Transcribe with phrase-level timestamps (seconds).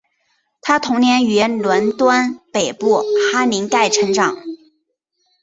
[0.61, 4.35] 她童年于伦敦北部哈林盖成长。